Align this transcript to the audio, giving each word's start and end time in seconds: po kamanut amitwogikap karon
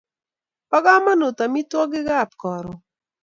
po 0.69 0.77
kamanut 0.85 1.37
amitwogikap 1.45 2.29
karon 2.41 2.77